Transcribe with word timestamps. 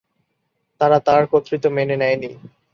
তারা 0.81 0.97
তার 1.07 1.23
কর্তৃত্ব 1.31 1.65
মেনে 1.77 1.95
নেয়নি। 2.01 2.29